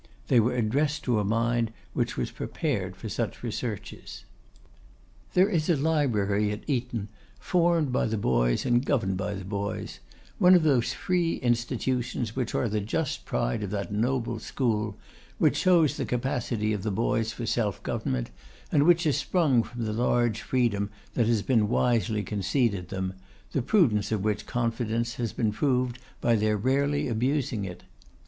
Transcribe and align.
They 0.29 0.39
were 0.39 0.55
addressed 0.55 1.03
to 1.03 1.19
a 1.19 1.23
mind 1.23 1.71
which 1.93 2.17
was 2.17 2.31
prepared 2.31 2.95
for 2.95 3.07
such 3.07 3.43
researches. 3.43 4.25
There 5.35 5.47
is 5.47 5.69
a 5.69 5.75
Library 5.75 6.49
at 6.51 6.63
Eton 6.67 7.07
formed 7.37 7.91
by 7.91 8.07
the 8.07 8.17
boys 8.17 8.65
and 8.65 8.83
governed 8.83 9.15
by 9.17 9.35
the 9.35 9.45
boys; 9.45 9.99
one 10.39 10.55
of 10.55 10.63
those 10.63 10.91
free 10.91 11.35
institutions 11.35 12.35
which 12.35 12.55
are 12.55 12.67
the 12.67 12.79
just 12.81 13.25
pride 13.25 13.61
of 13.61 13.69
that 13.69 13.93
noble 13.93 14.39
school, 14.39 14.97
which 15.37 15.57
shows 15.57 15.95
the 15.95 16.03
capacity 16.05 16.73
of 16.73 16.81
the 16.81 16.89
boys 16.89 17.31
for 17.31 17.45
self 17.45 17.83
government, 17.83 18.31
and 18.71 18.87
which 18.87 19.03
has 19.03 19.17
sprung 19.17 19.61
from 19.61 19.83
the 19.85 19.93
large 19.93 20.41
freedom 20.41 20.89
that 21.13 21.27
has 21.27 21.43
been 21.43 21.69
wisely 21.69 22.23
conceded 22.23 22.89
them, 22.89 23.13
the 23.51 23.61
prudence 23.61 24.11
of 24.11 24.23
which 24.23 24.47
confidence 24.47 25.17
has 25.17 25.31
been 25.31 25.51
proved 25.51 25.99
by 26.19 26.33
their 26.35 26.57
rarely 26.57 27.07
abusing 27.07 27.65
it. 27.65 27.83